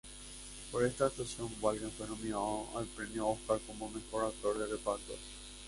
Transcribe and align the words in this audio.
Por 0.71 0.83
esta 0.83 1.05
actuación, 1.05 1.53
Walken 1.61 1.91
fue 1.91 2.07
nominado 2.07 2.65
al 2.75 2.87
premio 2.87 3.27
Óscar 3.27 3.59
como 3.67 3.87
mejor 3.87 4.25
actor 4.25 4.57
de 4.57 4.65
reparto. 4.65 5.13